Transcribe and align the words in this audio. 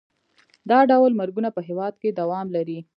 دا 0.69 0.79
ډول 0.91 1.11
مرګونه 1.21 1.49
په 1.55 1.61
هېواد 1.67 1.93
کې 2.01 2.09
دوام 2.19 2.47
لري. 2.55 2.79